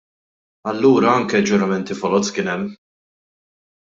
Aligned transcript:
Allura 0.71 1.11
anke 1.17 1.43
ġuramenti 1.49 1.99
foloz 2.03 2.33
kien 2.39 2.51
hemm! 2.55 2.65